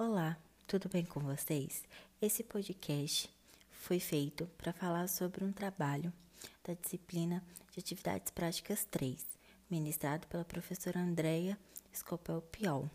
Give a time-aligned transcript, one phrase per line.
[0.00, 1.82] Olá, tudo bem com vocês?
[2.22, 3.28] Esse podcast
[3.68, 6.12] foi feito para falar sobre um trabalho
[6.62, 9.26] da disciplina de Atividades Práticas 3,
[9.68, 11.58] ministrado pela professora Andrea
[11.92, 12.88] Scopel Piol,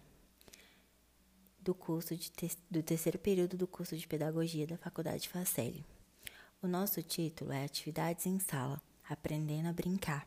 [1.59, 5.85] do curso te do terceiro período do curso de Pedagogia da Faculdade Faceli.
[6.61, 10.25] O nosso título é Atividades em Sala, Aprendendo a Brincar.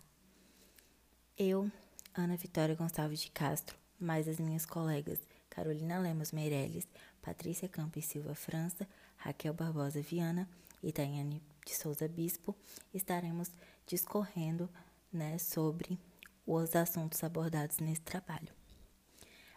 [1.39, 1.73] Eu,
[2.15, 5.19] Ana Vitória Gonçalves de Castro, mais as minhas colegas
[5.57, 6.87] Carolina Lemos Meirelles,
[7.23, 10.47] Patrícia Campos Silva França, Raquel Barbosa Viana
[10.83, 12.55] e Tayane de Souza Bispo,
[12.93, 13.51] estaremos
[13.87, 14.69] discorrendo
[15.11, 15.99] né, sobre
[16.47, 18.53] os assuntos abordados nesse trabalho.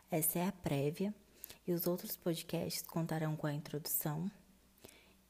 [0.10, 1.14] Essa é a prévia
[1.68, 4.32] e os outros podcasts contarão com a introdução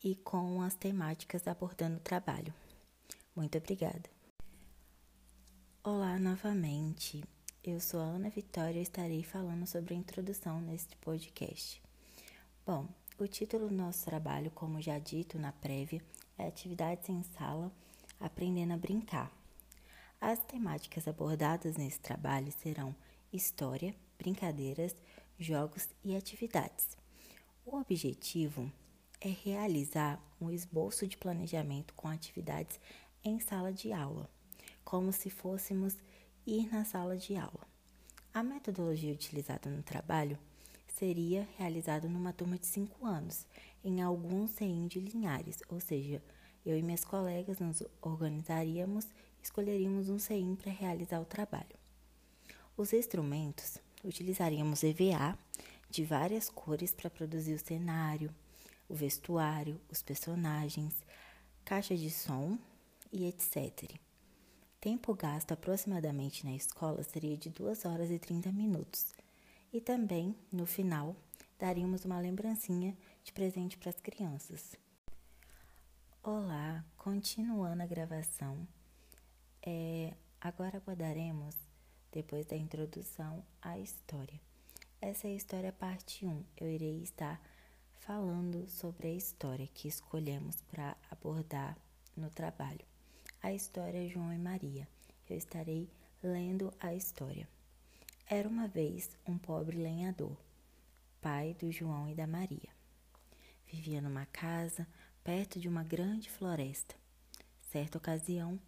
[0.04, 2.54] e com as temáticas abordando o trabalho.
[3.36, 4.08] Muito obrigada.
[5.84, 7.24] Olá novamente.
[7.62, 11.82] Eu sou a Ana Vitória e estarei falando sobre a introdução neste podcast.
[12.66, 12.88] Bom,
[13.20, 16.02] o título do nosso trabalho, como já dito na prévia,
[16.38, 17.70] é Atividades em Sala
[18.18, 19.30] Aprendendo a Brincar.
[20.22, 22.96] As temáticas abordadas nesse trabalho serão
[23.32, 24.96] história, brincadeiras,
[25.38, 26.98] jogos e atividades.
[27.66, 28.72] O objetivo
[29.20, 32.80] é realizar um esboço de planejamento com atividades
[33.22, 34.30] em sala de aula,
[34.86, 35.98] como se fôssemos
[36.50, 37.68] ir na sala de aula.
[38.34, 40.38] A metodologia utilizada no trabalho
[40.88, 43.46] seria realizada numa turma de 5 anos,
[43.84, 46.22] em algum CEIM de Linhares, ou seja,
[46.66, 51.78] eu e minhas colegas nos organizaríamos e escolheríamos um CEIM para realizar o trabalho.
[52.76, 55.38] Os instrumentos utilizaríamos EVA
[55.90, 58.34] de várias cores para produzir o cenário,
[58.88, 60.96] o vestuário, os personagens,
[61.64, 62.58] caixa de som
[63.12, 64.00] e etc.
[64.82, 69.14] Tempo gasto aproximadamente na escola seria de 2 horas e 30 minutos.
[69.74, 71.18] E também, no final,
[71.60, 74.78] daríamos uma lembrancinha de presente para as crianças.
[76.24, 78.66] Olá, continuando a gravação.
[79.62, 81.56] É, agora abordaremos,
[82.10, 84.40] depois da introdução, a história.
[85.02, 86.42] Essa é a história parte 1.
[86.56, 87.42] Eu irei estar
[87.96, 91.78] falando sobre a história que escolhemos para abordar
[92.16, 92.88] no trabalho
[93.42, 94.88] a história João e Maria.
[95.30, 95.90] Eu estarei
[96.22, 97.48] lendo a história.
[98.28, 100.36] Era uma vez um pobre lenhador,
[101.22, 102.70] pai do João e da Maria.
[103.66, 104.86] Vivia numa casa
[105.24, 106.96] perto de uma grande floresta.
[107.72, 108.60] Certa ocasião,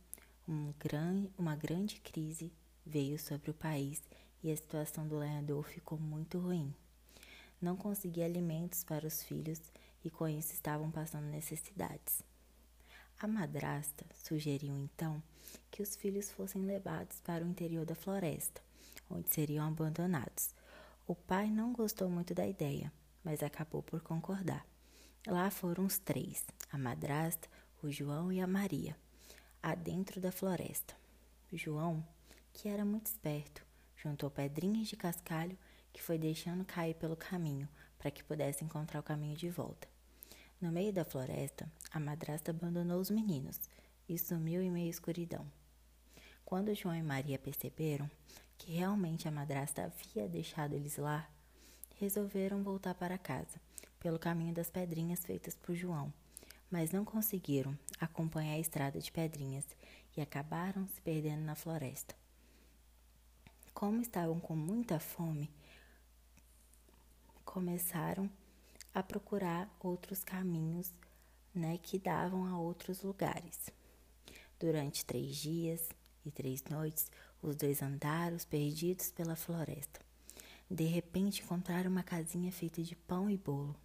[0.48, 2.52] um gran, uma grande crise
[2.86, 4.02] veio sobre o país
[4.42, 6.74] e a situação do lenhador ficou muito ruim.
[7.62, 9.60] Não conseguia alimentos para os filhos
[10.04, 12.31] e com isso estavam passando necessidades.
[13.24, 15.22] A madrasta sugeriu então
[15.70, 18.60] que os filhos fossem levados para o interior da floresta,
[19.08, 20.56] onde seriam abandonados.
[21.06, 22.92] O pai não gostou muito da ideia,
[23.24, 24.66] mas acabou por concordar.
[25.28, 27.48] Lá foram os três: a madrasta,
[27.84, 28.98] o João e a Maria,
[29.62, 30.96] adentro da floresta.
[31.54, 32.04] João,
[32.52, 33.64] que era muito esperto,
[33.96, 35.56] juntou pedrinhas de cascalho
[35.94, 39.88] que foi deixando cair pelo caminho para que pudesse encontrar o caminho de volta.
[40.62, 43.60] No meio da floresta, a madrasta abandonou os meninos
[44.08, 45.44] e sumiu em meio à escuridão.
[46.46, 48.08] Quando João e Maria perceberam
[48.60, 51.28] que realmente a madrasta havia deixado eles lá,
[52.00, 53.60] resolveram voltar para casa,
[54.00, 56.14] pelo caminho das pedrinhas feitas por João,
[56.70, 59.66] mas não conseguiram acompanhar a estrada de pedrinhas
[60.16, 62.16] e acabaram se perdendo na floresta.
[63.74, 65.50] Como estavam com muita fome,
[67.44, 68.30] começaram
[68.94, 70.94] a procurar outros caminhos
[71.54, 73.70] né, que davam a outros lugares.
[74.60, 75.90] Durante três dias
[76.26, 77.10] e três noites,
[77.42, 80.00] os dois andaram perdidos pela floresta.
[80.70, 83.76] De repente encontraram uma casinha feita de pão e bolo.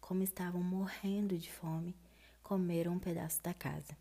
[0.00, 1.96] Como estavam morrendo de fome,
[2.42, 3.96] comeram um pedaço da casa.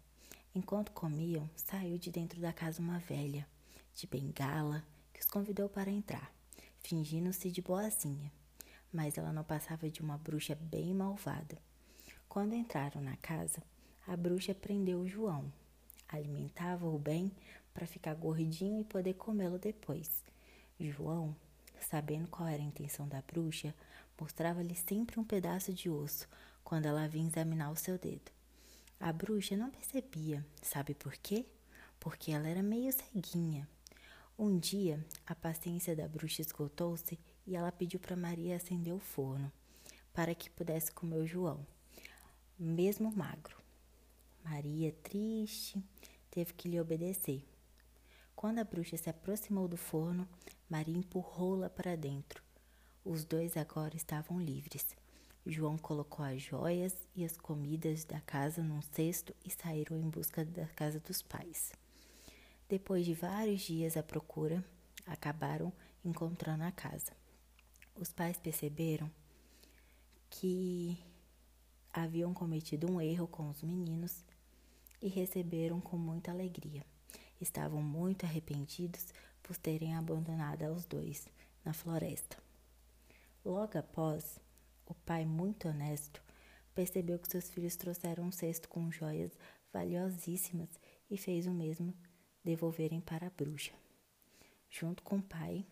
[0.54, 3.48] Enquanto comiam, saiu de dentro da casa uma velha,
[3.96, 6.34] de bengala, que os convidou para entrar,
[6.82, 8.32] fingindo-se de boazinha
[8.92, 11.58] mas ela não passava de uma bruxa bem malvada.
[12.28, 13.62] Quando entraram na casa,
[14.08, 15.52] a bruxa prendeu o João,
[16.08, 17.32] alimentava-o bem
[17.74, 20.24] para ficar gordinho e poder comê-lo depois.
[20.80, 21.36] João,
[21.80, 23.74] sabendo qual era a intenção da bruxa,
[24.20, 26.28] mostrava-lhe sempre um pedaço de osso
[26.64, 28.32] quando ela vinha examinar o seu dedo.
[29.00, 31.46] A bruxa não percebia, sabe por quê?
[32.00, 33.68] Porque ela era meio ceguinha.
[34.38, 39.52] Um dia, a paciência da bruxa esgotou-se e ela pediu para Maria acender o forno
[40.14, 41.66] para que pudesse comer o João,
[42.60, 43.58] mesmo magro.
[44.44, 45.82] Maria, triste,
[46.30, 47.48] teve que lhe obedecer.
[48.36, 50.28] Quando a bruxa se aproximou do forno,
[50.70, 52.44] Maria empurrou-la para dentro.
[53.06, 54.96] Os dois agora estavam livres.
[55.46, 60.46] João colocou as joias e as comidas da casa num cesto e saíram em busca
[60.46, 61.72] da casa dos pais.
[62.70, 64.64] Depois de vários dias à procura,
[65.06, 65.74] acabaram
[66.04, 67.21] encontrando a casa.
[67.96, 69.12] Os pais perceberam
[70.30, 70.98] que
[71.94, 74.24] haviam cometido um erro com os meninos
[75.02, 76.86] e receberam com muita alegria.
[77.40, 79.08] Estavam muito arrependidos
[79.42, 81.28] por terem abandonado os dois
[81.66, 82.38] na floresta.
[83.44, 84.40] Logo após,
[84.86, 86.22] o pai, muito honesto,
[86.74, 89.32] percebeu que seus filhos trouxeram um cesto com joias
[89.74, 90.70] valiosíssimas
[91.10, 91.94] e fez o mesmo
[92.44, 93.74] devolverem para a bruxa.
[94.70, 95.66] Junto com o pai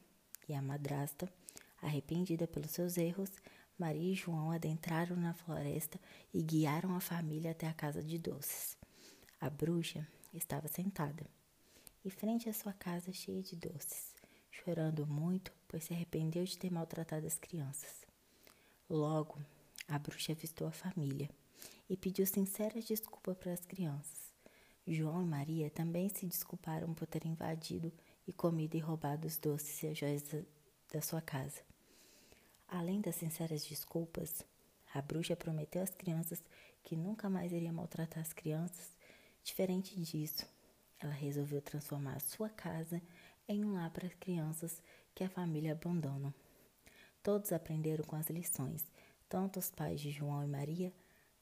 [0.47, 1.31] e a madrasta,
[1.81, 3.31] arrependida pelos seus erros,
[3.77, 5.99] Maria e João adentraram na floresta
[6.33, 8.77] e guiaram a família até a casa de doces.
[9.39, 11.25] A bruxa estava sentada,
[12.03, 14.13] em frente à sua casa cheia de doces,
[14.51, 18.05] chorando muito, pois se arrependeu de ter maltratado as crianças.
[18.89, 19.39] Logo,
[19.87, 21.29] a bruxa avistou a família
[21.89, 24.29] e pediu sinceras desculpas para as crianças.
[24.85, 27.91] João e Maria também se desculparam por terem invadido
[28.27, 30.23] e comido e roubado os doces e as joias
[30.91, 31.61] da sua casa.
[32.67, 34.45] Além das sinceras desculpas,
[34.93, 36.43] a bruxa prometeu às crianças
[36.83, 38.99] que nunca mais iria maltratar as crianças
[39.43, 40.45] Diferente disso,
[40.99, 43.01] ela resolveu transformar a sua casa
[43.47, 44.81] em um lar para as crianças
[45.15, 46.33] que a família abandona.
[47.23, 48.85] Todos aprenderam com as lições,
[49.27, 50.93] tanto os pais de João e Maria,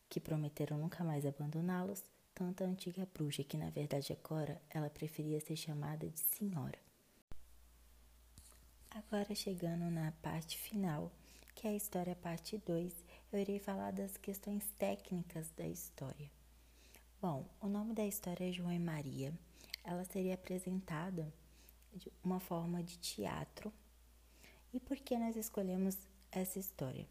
[0.09, 2.01] que prometeram nunca mais abandoná-los,
[2.33, 6.87] tanto a antiga bruxa, que na verdade agora ela preferia ser chamada de senhora.
[9.09, 11.09] Agora chegando na parte final,
[11.56, 12.94] que é a história parte 2,
[13.31, 16.30] eu irei falar das questões técnicas da história.
[17.21, 19.33] Bom, o nome da história é João e Maria.
[19.81, 21.33] Ela seria apresentada
[21.94, 23.71] de uma forma de teatro.
[24.74, 25.98] E por que nós escolhemos
[26.30, 27.07] essa história?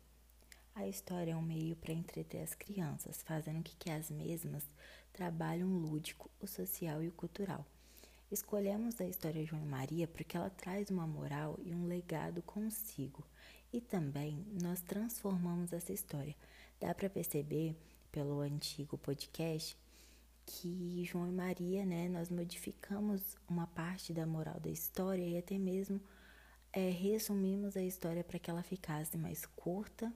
[0.74, 4.68] A história é um meio para entreter as crianças, fazendo com que as mesmas
[5.14, 7.64] trabalhem o lúdico, o social e o cultural.
[8.30, 13.24] Escolhemos a história João e Maria porque ela traz uma moral e um legado consigo.
[13.72, 16.34] E também nós transformamos essa história.
[16.80, 17.76] Dá para perceber
[18.10, 19.78] pelo antigo podcast
[20.44, 25.58] que João e Maria, né, nós modificamos uma parte da moral da história e até
[25.58, 26.00] mesmo
[26.72, 30.12] é, resumimos a história para que ela ficasse mais curta,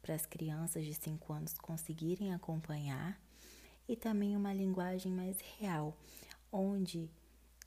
[0.00, 3.20] para as crianças de 5 anos conseguirem acompanhar,
[3.88, 5.96] e também uma linguagem mais real,
[6.52, 7.10] onde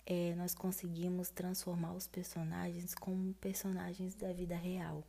[0.06, 5.03] é, nós conseguimos transformar os personagens como personagens da vida real,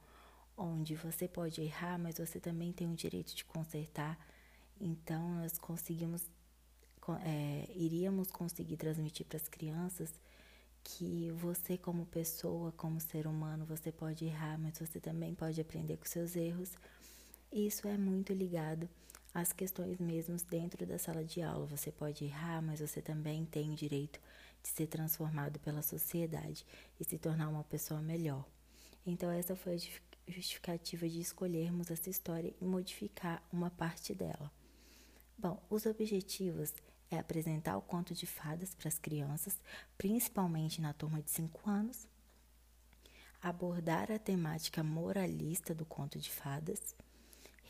[0.56, 4.18] onde você pode errar, mas você também tem o direito de consertar.
[4.80, 6.28] Então, nós conseguimos
[7.24, 10.12] é, iríamos conseguir transmitir para as crianças
[10.84, 15.96] que você como pessoa, como ser humano, você pode errar, mas você também pode aprender
[15.96, 16.76] com seus erros.
[17.52, 18.88] Isso é muito ligado
[19.34, 21.66] às questões mesmos dentro da sala de aula.
[21.66, 26.64] Você pode errar, mas você também tem o direito de ser transformado pela sociedade
[26.98, 28.44] e se tornar uma pessoa melhor.
[29.04, 34.50] Então essa foi a justificativa de escolhermos essa história e modificar uma parte dela.
[35.36, 36.72] Bom, os objetivos
[37.10, 39.60] é apresentar o conto de fadas para as crianças,
[39.98, 42.06] principalmente na turma de 5 anos,
[43.42, 46.94] abordar a temática moralista do conto de fadas,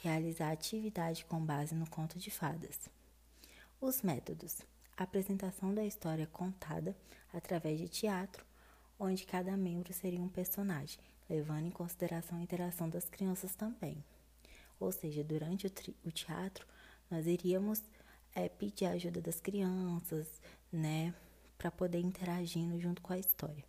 [0.02, 2.90] realizar atividade com base no conto de fadas.
[3.80, 4.58] Os métodos:
[4.96, 6.96] a apresentação da história contada
[7.32, 8.44] através de teatro,
[8.98, 14.04] onde cada membro seria um personagem, levando em consideração a interação das crianças também.
[14.78, 16.66] Ou seja, durante o, teatro,
[17.10, 17.82] nós iríamos
[18.34, 20.40] é, pedir a ajuda das crianças,
[20.72, 21.14] né,
[21.56, 23.64] para poder interagindo junto com a história.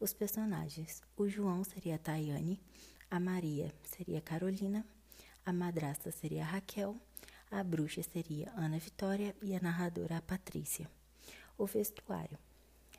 [0.00, 2.60] Os personagens: o João seria a Tayane,
[3.10, 4.86] a Maria seria a Carolina,
[5.44, 6.96] a madrasta seria a Raquel,
[7.50, 10.90] a bruxa seria Ana Vitória e a narradora a Patrícia.
[11.56, 12.38] O vestuário: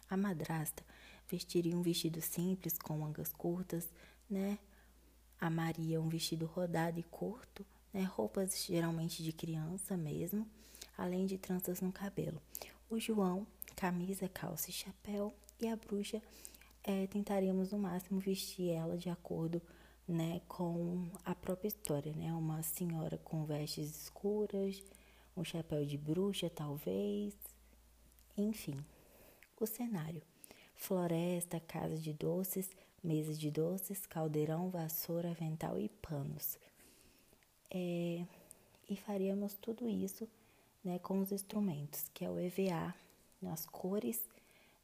[0.09, 0.83] a madrasta
[1.27, 3.89] vestiria um vestido simples com mangas curtas,
[4.29, 4.59] né?
[5.39, 8.03] A Maria um vestido rodado e curto, né?
[8.03, 10.47] Roupas geralmente de criança mesmo
[10.99, 12.41] além de tranças no cabelo.
[12.89, 15.33] O João, camisa, calça e chapéu.
[15.59, 16.21] E a bruxa,
[16.83, 19.61] é, tentaríamos no máximo vestir ela de acordo
[20.09, 22.33] né, com a própria história, né?
[22.33, 24.83] Uma senhora com vestes escuras,
[25.37, 27.35] um chapéu de bruxa, talvez.
[28.35, 28.75] Enfim,
[29.59, 30.23] o cenário:
[30.75, 32.71] floresta, casa de doces,
[33.03, 36.57] mesa de doces, caldeirão, vassoura, avental e panos.
[37.69, 38.25] É,
[38.89, 40.27] e faríamos tudo isso
[40.83, 42.95] né, com os instrumentos, que é o EVA,
[43.39, 44.27] nas cores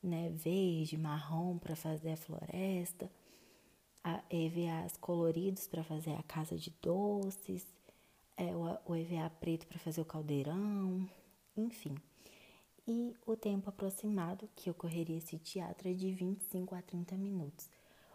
[0.04, 3.10] né, verde, marrom para fazer a floresta,
[4.06, 7.66] a EVAs coloridos para fazer a casa de doces,
[8.38, 11.10] é, o, o EVA preto para fazer o caldeirão,
[11.58, 11.96] enfim.
[12.88, 17.68] E o tempo aproximado que ocorreria esse teatro é de 25 a 30 minutos.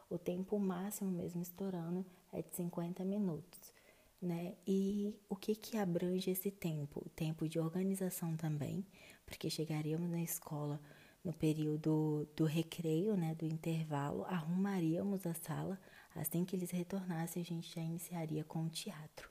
[0.08, 3.72] O tempo máximo, mesmo estourando, é de 50 minutos.
[4.22, 4.54] Né?
[4.64, 7.02] E o que, que abrange esse tempo?
[7.04, 8.86] O tempo de organização também,
[9.26, 10.80] porque chegaríamos na escola
[11.24, 15.78] no período do recreio, né, do intervalo, arrumaríamos a sala.
[16.14, 19.30] Assim que eles retornassem, a gente já iniciaria com o teatro.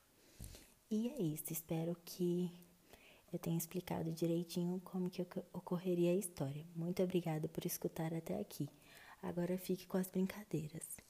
[0.89, 2.51] E é isso, espero que
[3.31, 5.21] eu tenha explicado direitinho como que
[5.53, 6.65] ocorreria a história.
[6.75, 8.67] Muito obrigada por escutar até aqui.
[9.21, 11.08] Agora fique com as brincadeiras.